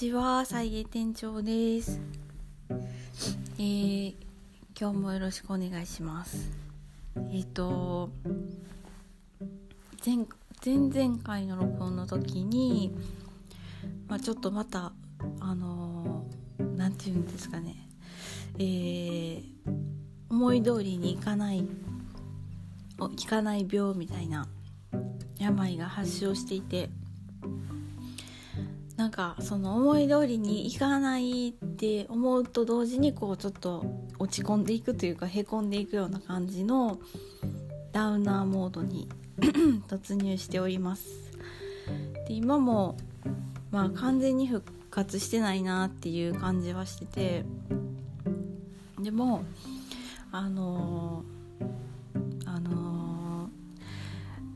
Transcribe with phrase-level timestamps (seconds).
[0.00, 2.00] ちは、再現店長です。
[3.58, 4.14] えー、
[4.74, 6.50] 今日もよろしくお願いします。
[7.14, 8.08] えっ、ー、と
[10.02, 10.16] 前
[10.64, 12.96] 前々回の録音の時に、
[14.08, 14.94] まあ、ちょっとまた
[15.38, 16.24] あの
[16.78, 17.86] 何、て言うんですかね、
[18.58, 19.42] えー、
[20.30, 21.58] 思い通りにいかない
[23.18, 24.48] いかない病みたいな
[25.38, 26.88] 病が発症していて
[29.00, 33.82] なんかその思い通りにいかないって思うと同時にこうちょっと
[34.18, 37.00] 落ち込んでいくというかへこんでいくような感じの
[37.92, 39.08] ダウナーモードに
[39.88, 41.08] 突入しております。
[42.28, 42.98] で今も
[43.70, 47.44] まあ完全に復活してないなっていう感じはしてて。
[49.00, 49.44] でも
[50.30, 53.48] あのー、あの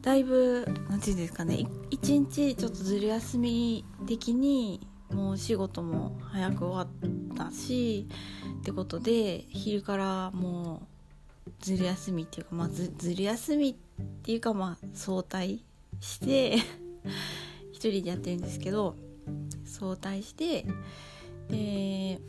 [0.02, 8.08] ー、だいぶ何て言うんですかね一日ちょっとずる休み的にもう仕事も早く終わったし
[8.60, 10.82] ってことで昼からも
[11.46, 13.74] うずる休みっていうか、まあ、ずずる休みっ
[14.22, 15.60] ていうかまあ早退
[16.00, 16.56] して
[17.72, 18.96] 一人でやってるんですけど
[19.64, 20.66] 早退して
[21.48, 22.20] で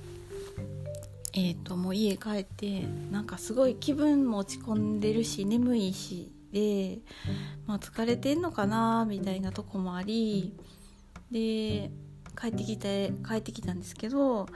[1.33, 6.99] えっ、ー、ともう家帰ってなんかすごい気分も落ち込んでるし眠いしで、
[7.65, 10.53] まあ、疲れてんのかなみたいなとこもあり
[11.31, 11.91] で
[12.39, 14.47] 帰ってきて帰ってきたんですけど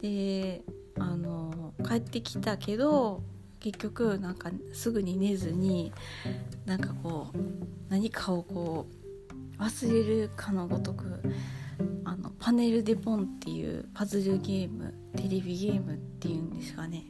[0.00, 0.62] で
[0.98, 3.22] あの帰ってきたけど
[3.60, 5.92] 結局なんかすぐに寝ずに
[6.64, 7.38] なんかこう
[7.88, 8.86] 何かをこ
[9.58, 11.20] う忘れるかのごとく
[12.04, 17.04] あのパネルでポンっていうパズルゲームテレビゲームっていうんですかね。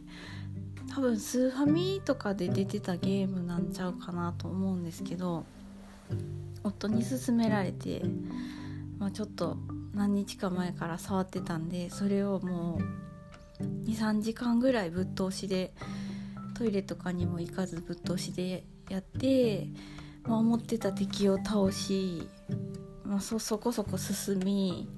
[0.91, 5.45] 多分スーファミとかで出てたゲームなんちゃうかなと思うんですけど
[6.65, 8.03] 夫に勧められて、
[8.99, 9.57] まあ、ちょっと
[9.95, 12.79] 何日か前から触ってたんでそれをも
[13.61, 15.73] う23時間ぐらいぶっ通しで
[16.55, 19.69] トイレとかにも行かずぶっ通しでやって、
[20.25, 22.29] まあ、思ってた敵を倒し、
[23.05, 24.89] まあ、そそこそこ進み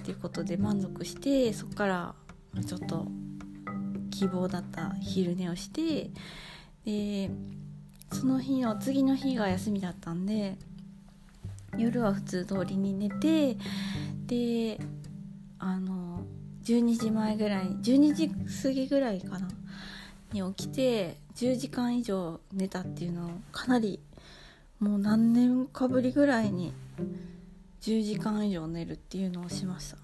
[0.00, 2.14] っていうことで満足してそこから
[2.66, 3.06] ちょっと
[4.10, 6.10] 希望だった昼寝をして
[6.84, 7.30] で
[8.12, 10.58] その日の次の日が休みだったんで
[11.76, 13.56] 夜は普通通りに寝て
[14.26, 14.80] で
[15.58, 16.24] あの
[16.64, 18.30] 12時前ぐらい12時
[18.62, 19.48] 過ぎぐらいかな
[20.32, 24.00] に起きて10時間以上寝たっていうのをかなり
[24.78, 26.72] もう何年かぶりぐらいに
[27.80, 29.98] 10時間以上寝るっていうのをしました。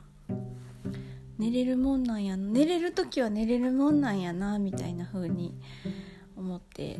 [1.38, 5.54] 寝れるもんなんや寝れる時は寝れるもんなんやなみたいな風に
[6.34, 6.98] 思って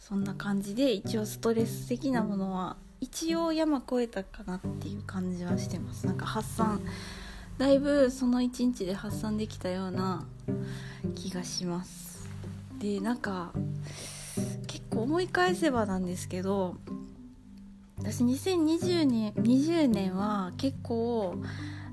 [0.00, 6.06] そんな感じで一応ストレス的なものは一応山越えたかなっていう感じはしてます。
[6.06, 6.80] なんか発散
[7.58, 10.24] だいぶその一日で発散できたような
[11.16, 12.28] 気がします。
[12.78, 13.50] でなんか
[14.68, 16.76] 結構思い返せばなんですけど
[17.98, 21.42] 私2020年20年は結構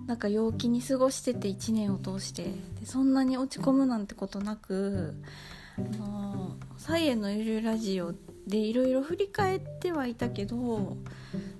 [0.05, 2.43] なんか陽気に過ごしてて1年を通して。
[2.79, 5.15] でそんなに落ち込むなんてことなく
[5.75, 8.13] あのサイエンのゆるラジオ
[8.49, 10.97] でいろいろ振り返ってはいたけど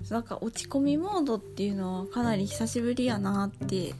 [0.09, 3.93] なんか落ち込みモードっていうのはかなり久しぶりやなって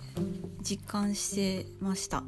[0.61, 2.23] 実感してました。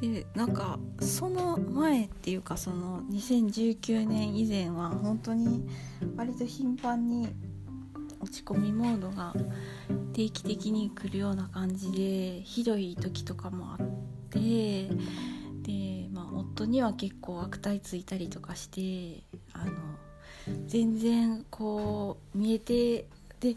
[0.00, 5.68] でなんかその前っていうかその2019年以前は本当に
[6.16, 7.28] 割と頻繁に
[8.20, 9.34] 落ち込みモードが
[10.14, 13.86] 定期的に来るような感じでひどい時とかもあっ
[14.30, 14.88] て
[15.62, 19.22] で、まあ、夫には結構悪態ついたりとかして
[19.54, 19.72] あの
[20.66, 23.06] 全然こう見えて
[23.40, 23.56] で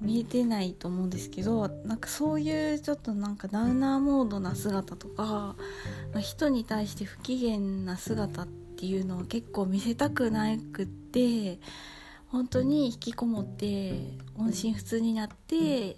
[0.00, 5.56] 見えてないと思うんですけどなんかそういうちょっとなんかダウナーモードな姿とか、
[6.20, 11.58] 人に対して不機嫌な姿っていうのを結構見せたくなくって
[12.28, 13.94] 本当に引きこもって
[14.36, 15.96] 音信不通になって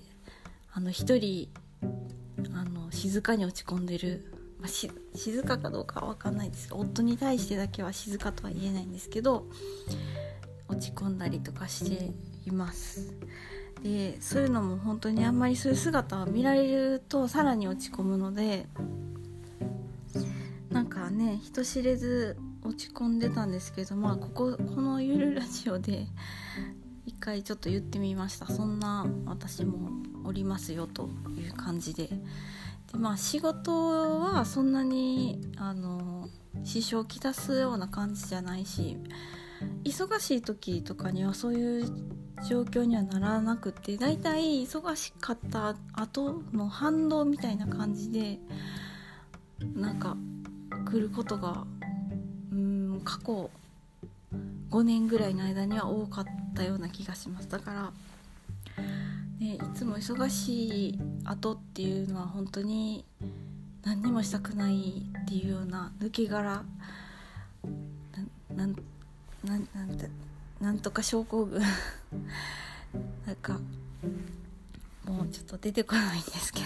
[0.72, 1.48] あの一人
[2.54, 6.68] あの静かに落ち込んでる、まあ、静かかどうかは分かんないです。
[6.68, 9.46] が夫に対してだけは静かとは言えないんですけど
[10.68, 12.12] 落ち込んだりとかして
[12.46, 13.14] います。
[13.82, 18.66] でそういうのも本当にあんまりそういう姿を見られるとさらに落ち込むので
[20.70, 26.08] なんかね人知れず落ち込んでたんですけどまあこここのゆるラジオで
[27.06, 28.46] 一回ちょっと言ってみました。
[28.46, 29.90] そんな私も
[30.24, 31.08] おりますよと
[31.38, 32.10] いう感じで。
[32.92, 33.72] でまあ仕事
[34.20, 36.28] はそんなにあの
[36.64, 38.96] 支障をきたすような感じじゃないし
[39.84, 41.86] 忙しい時とかにはそういう
[42.48, 48.38] 状況にはならなくてだいたい忙しかった後の反動みたいな感じで
[49.74, 50.16] なんか
[50.90, 51.66] 来ることが
[52.52, 53.50] うん過去
[54.70, 56.24] 5年ぐらいの間には多かっ
[56.54, 57.48] たような気がします。
[57.48, 57.92] だから、
[59.48, 63.06] ね、いつも忙しい後っていうのは本当に
[63.82, 66.64] 何にもしたくないっていうような抜け殻。
[68.54, 68.76] なん
[69.42, 70.10] なんなんて
[70.60, 71.62] なんとか症候群。
[73.24, 73.58] なんか
[75.06, 76.60] もうちょっと出てこないんですけ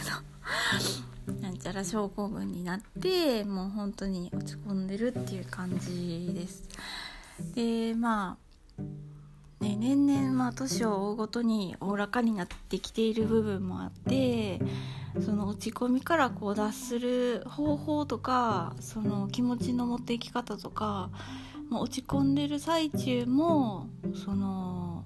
[1.27, 1.39] ど。
[1.41, 6.65] なんちゃら症候群になってもう本当に落ち込んでるっていう感じです。
[7.55, 8.37] でま
[8.79, 8.83] あ
[9.63, 14.61] ね、年々まあ年を追うごとにおおらかになってきている部分もあって
[15.25, 21.11] その落ち込みからこう脱する方法とかその気持ちの持っていき方とか
[21.73, 23.89] まあ、落ち込んでる最中も
[24.27, 25.05] その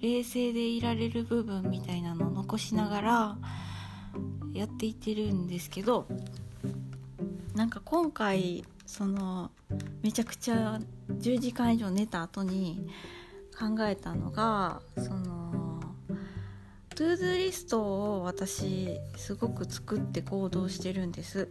[0.00, 3.36] 冷静でいられる部分みたいなのを残しながら
[4.54, 6.06] やっていってるんですけど
[7.56, 9.50] なんか今回その
[10.00, 10.78] めちゃくちゃ
[11.10, 12.88] 10時間以上寝た後に
[13.58, 15.80] 考えたのがその
[16.90, 17.80] To Do List
[18.18, 21.48] を私すごく作って行動してるんです。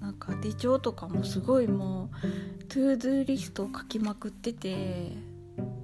[0.00, 2.10] なんか手帳とかもすごいも
[2.60, 5.12] う To Do List を書きまくってて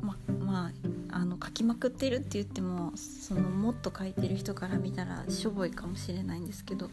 [0.02, 0.70] まま
[1.10, 6.90] ああの書きまくってるって言ってもそのもっと書いてる人から見たらしょぼいかもしれないんですけど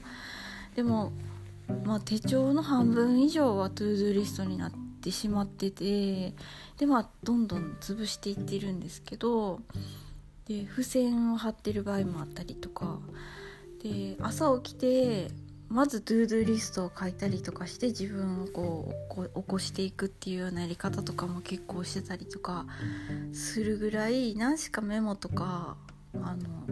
[0.76, 1.12] でも、
[1.84, 6.34] まあ、手帳の半分以上は To Do List になってしまってて
[6.78, 9.62] でまあどんどん潰していってるんですけど
[10.48, 13.00] で付箋を貼ってる場合もあったりとか
[13.84, 15.30] で朝起きて
[15.70, 22.66] まず To Do List を書いたりとかして自分をこう起こしていくっていうようなやり方とかも結構してたりとか
[23.34, 25.76] するぐらい何しかメモとか
[26.14, 26.66] あの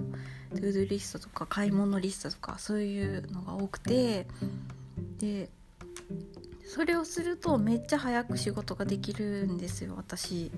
[0.51, 4.27] To Do List とか買い物リストとかそういうのが多くて
[5.19, 5.49] で
[6.65, 10.51] それをするとめっちゃ早く仕事ができるんですよ私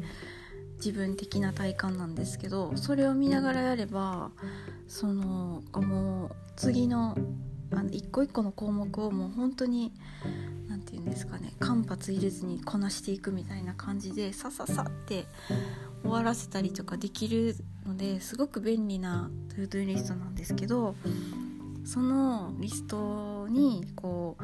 [0.78, 4.32] 自分的な体感なんですけどそれを見ながらやれば
[4.88, 7.18] そのもう次の
[7.72, 9.92] あの一個一個の項目をもう本当に
[10.70, 15.26] 何て言うんですかね間髪入れずにこなしていくみたいな感じでさささって
[16.04, 20.96] 終わらせたりとかできるのですごく便利なトゥードゥリストなんですけど
[21.84, 24.44] そのリストにこう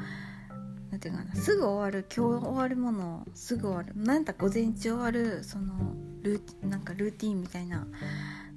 [0.93, 5.73] 何て言うかなすぐ終わる今日終わるものすぐ終わるなんだ午前中終わるその
[6.21, 7.87] ルーなんかルーティンみたいな、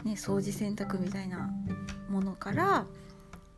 [0.05, 1.49] ね、掃除洗濯みたいな
[2.11, 2.85] ものから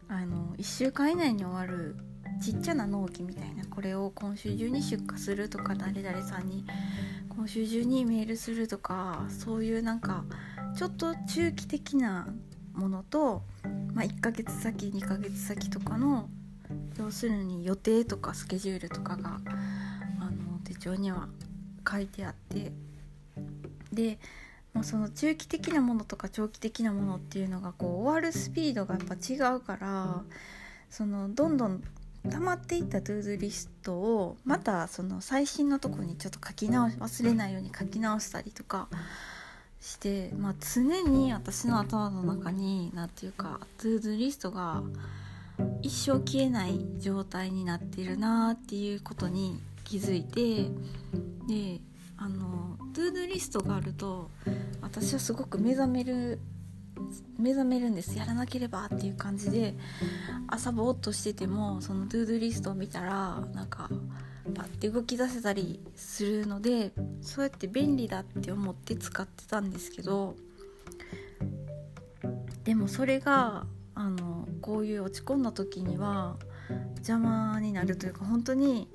[0.07, 1.97] あの1週間以内に終わる
[2.41, 6.65] ちっちゃな納期みたいなこれを今週中に出荷するとか誰々さんに
[7.31, 10.25] 今週中にメールするとかそういうなんか
[10.77, 12.29] ちょっと中期的な
[12.75, 13.43] ものと、
[13.93, 16.29] まあ、1ヶ月先2ヶ月先とかの
[16.99, 19.41] 要するに予定とかスケジュールとかが
[20.21, 21.29] あの手帳には
[21.89, 22.73] 書いてあって
[23.93, 24.19] で
[24.75, 30.23] もうその中期的なものとか長期的なものっていうのがこう終わるスピードがやっぱ違うから
[30.91, 31.83] そのどんどん
[32.29, 38.89] 溜まっていった To Do List をまたその最新のとこにちょっと書き直し忘れないように書き直したりとか
[39.81, 44.83] して、まあ、常に私の頭の中に何て言うか To Do List が
[45.83, 50.71] 一生消えない状態になってるなっていうことに気づいて
[51.47, 51.81] で
[52.17, 54.31] あの To Do List があると
[54.83, 56.41] 私はすごく目覚める
[57.39, 58.19] 目覚めるんです。
[58.19, 59.77] やらなければっていう感じで
[60.49, 63.89] 朝ぼーっとしててもその To Do List を見たらなんか
[64.55, 70.35] パッて動き出せたりするのでそうやって便利だって思って使ってたんですけど
[72.65, 74.28] でもそれがあの
[74.69, 76.37] こういう落ち込んだ時には
[76.97, 78.87] 邪魔になるというか本当に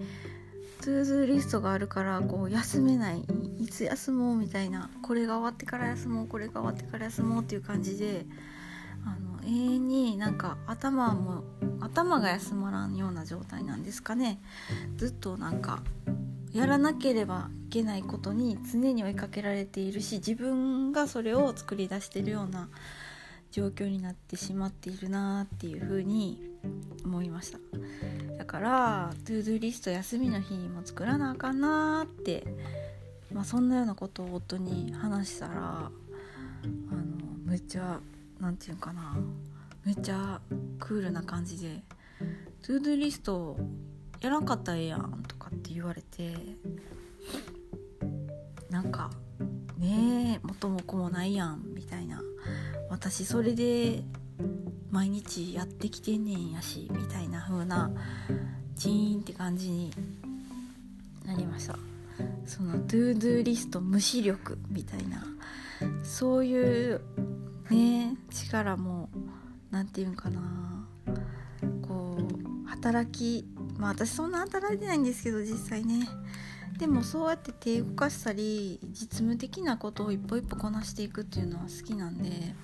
[0.82, 3.26] トゥーズリストがあるからこう休めない
[3.60, 8.28] いつ休もうみたいなこれが終わってから休もうこれが終わってから休もうっていう感じで
[9.04, 11.44] あの永遠になんか頭も
[11.80, 14.40] 頭が休まらんような状態なんですかね。
[14.98, 15.82] ずっとなんか
[16.52, 22.70] やらなければいけないことに常に追いかけられているし自分がそれを作り出してるような
[23.54, 26.42] 状況になってしまっているなっていうふうに
[27.06, 27.60] 思いました。
[28.36, 32.44] だからトゥードゥリスト休みの日にも作らなあかんなって、
[33.32, 35.92] まあ、そんなようなことを夫に話したらあの
[37.46, 38.00] めっちゃ
[38.40, 39.16] 何て言うかな
[39.86, 40.42] めっちゃ
[40.80, 41.84] クールな感じで
[42.66, 43.56] 「To Do List
[44.20, 46.34] やらんかったらええやん」とかって言われて
[48.72, 49.12] なんか
[49.78, 52.24] ねえ元も子もないやんみたいな
[53.04, 54.02] 私それで
[54.90, 57.92] 毎日やってきてんねんやしみたいな風な
[58.78, 59.92] チーンって感じに
[61.26, 61.78] なりました。
[62.46, 65.22] その To Do List 無視力みたいな。
[66.02, 67.02] そういう
[67.70, 69.10] ね力も
[69.70, 70.88] 何て言うんかな。
[71.86, 73.46] こう働き
[73.78, 76.08] まあ私そんな働いてないんですけど実際ね。
[76.78, 82.56] でもそうやって手動かしたり実務的なことを一歩一歩こなしていくっていうのは好きなんで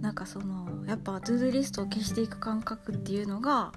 [0.00, 3.72] なんかそのやっぱトゥードゥリストを消していく感覚っていうのが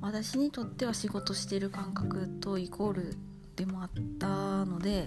[0.00, 3.16] 私にとっては仕事してる感覚とイコール
[3.56, 5.06] でもあったので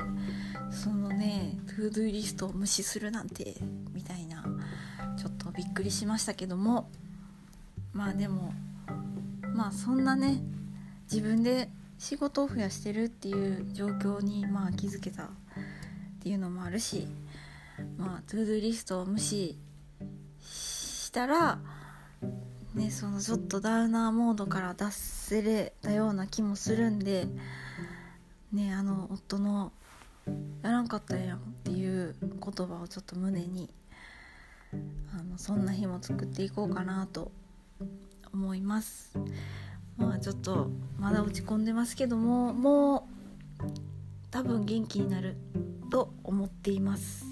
[0.71, 3.55] そのね To Do List を無視するなんて
[3.93, 4.43] みたいな
[5.17, 6.89] ちょっとびっくりしましたけども
[7.93, 8.53] まあでも
[9.53, 10.41] まあそんなね
[11.11, 15.27] 自分で仕事を増やしてるっていう状況にまあ気づけたっ
[16.21, 17.07] ていうのもあるし
[17.97, 19.57] まあ To Do List を無視し
[21.13, 21.59] たら
[22.73, 27.27] ねそのちょっとダウナーモードから脱せれたような気もするんで
[28.51, 29.71] ねあの夫の
[30.63, 33.69] 「やらんかったやん」っていう言葉をちょっと胸に
[35.13, 37.31] あのそんな日も作っていこうかなと
[38.33, 39.13] 思います。
[39.95, 43.07] まあちょっとまだ落ち込んでますけどもも
[43.59, 43.63] う
[44.31, 45.35] 多分元気になる
[45.91, 47.25] と思っています、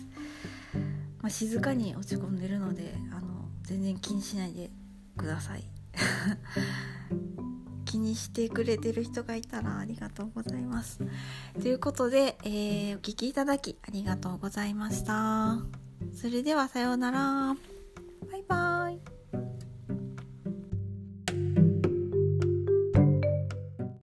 [1.21, 4.70] まあ、静かに落ち込んでるのであの全然気にしないで
[5.18, 5.63] ください。
[7.86, 11.00] 気にしてくれてる人がいたらありがとうございます。
[11.62, 15.58] ということで、えー、お聴きいただきありがとうございました。
[16.15, 17.56] それではさようなら。
[18.32, 19.11] バイバーイ。